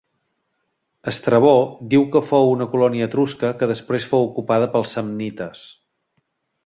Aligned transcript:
Estrabó 1.11 1.51
diu 1.91 2.07
que 2.15 2.21
fou 2.29 2.49
una 2.53 2.67
colònia 2.73 3.09
etrusca 3.11 3.53
que 3.61 3.71
després 3.73 4.09
fou 4.15 4.27
ocupada 4.31 4.71
pels 4.77 4.95
samnites. 4.99 5.63